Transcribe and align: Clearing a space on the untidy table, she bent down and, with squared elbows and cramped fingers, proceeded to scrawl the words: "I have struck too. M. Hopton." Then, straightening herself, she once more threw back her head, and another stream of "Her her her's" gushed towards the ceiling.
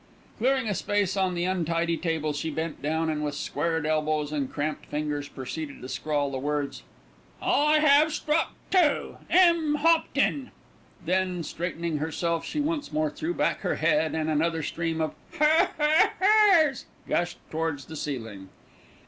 Clearing 0.39 0.67
a 0.67 0.73
space 0.73 1.15
on 1.15 1.35
the 1.35 1.43
untidy 1.45 1.95
table, 1.95 2.33
she 2.33 2.49
bent 2.49 2.81
down 2.81 3.07
and, 3.07 3.23
with 3.23 3.35
squared 3.35 3.85
elbows 3.85 4.31
and 4.31 4.51
cramped 4.51 4.87
fingers, 4.87 5.27
proceeded 5.27 5.79
to 5.79 5.87
scrawl 5.87 6.31
the 6.31 6.39
words: 6.39 6.81
"I 7.39 7.77
have 7.77 8.11
struck 8.11 8.55
too. 8.71 9.17
M. 9.29 9.75
Hopton." 9.75 10.49
Then, 11.05 11.43
straightening 11.43 11.97
herself, 11.99 12.43
she 12.43 12.59
once 12.59 12.91
more 12.91 13.11
threw 13.11 13.35
back 13.35 13.59
her 13.59 13.75
head, 13.75 14.15
and 14.15 14.27
another 14.27 14.63
stream 14.63 15.01
of 15.01 15.13
"Her 15.37 15.69
her 15.77 16.09
her's" 16.19 16.87
gushed 17.07 17.37
towards 17.51 17.85
the 17.85 17.95
ceiling. 17.95 18.49